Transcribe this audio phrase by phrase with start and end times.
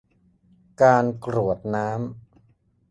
[0.81, 1.99] การกรวดน้ำ